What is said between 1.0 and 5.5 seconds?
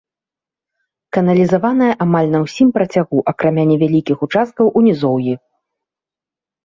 Каналізаваная амаль на ўсім працягу, акрамя невялікіх участкаў у нізоўі.